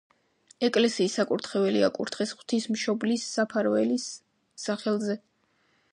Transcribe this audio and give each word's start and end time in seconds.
ეკლესიის 0.67 1.17
საკურთხეველი 1.19 1.83
აკურთხეს 1.89 2.33
ღვთისმშობლის 2.39 3.29
საფარველის 3.37 4.11
სახელზე. 4.67 5.21